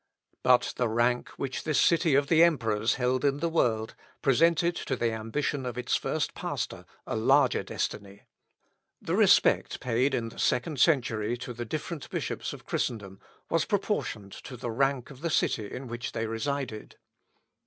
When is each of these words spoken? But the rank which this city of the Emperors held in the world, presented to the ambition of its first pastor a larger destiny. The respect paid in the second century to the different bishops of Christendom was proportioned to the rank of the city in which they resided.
But 0.41 0.73
the 0.77 0.89
rank 0.89 1.29
which 1.37 1.63
this 1.63 1.79
city 1.79 2.15
of 2.15 2.25
the 2.25 2.41
Emperors 2.43 2.95
held 2.95 3.23
in 3.23 3.37
the 3.37 3.47
world, 3.47 3.93
presented 4.23 4.75
to 4.77 4.95
the 4.95 5.11
ambition 5.11 5.63
of 5.63 5.77
its 5.77 5.95
first 5.95 6.33
pastor 6.33 6.87
a 7.05 7.15
larger 7.15 7.61
destiny. 7.61 8.23
The 8.99 9.15
respect 9.15 9.79
paid 9.79 10.15
in 10.15 10.29
the 10.29 10.39
second 10.39 10.79
century 10.79 11.37
to 11.37 11.53
the 11.53 11.65
different 11.65 12.09
bishops 12.09 12.51
of 12.51 12.65
Christendom 12.65 13.19
was 13.47 13.63
proportioned 13.65 14.31
to 14.45 14.57
the 14.57 14.71
rank 14.71 15.11
of 15.11 15.21
the 15.21 15.29
city 15.29 15.71
in 15.71 15.85
which 15.87 16.13
they 16.13 16.25
resided. 16.25 16.95